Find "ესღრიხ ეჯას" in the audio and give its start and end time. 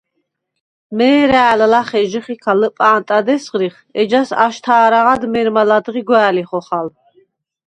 3.35-4.29